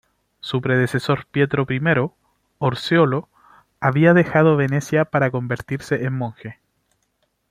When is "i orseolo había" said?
1.69-4.15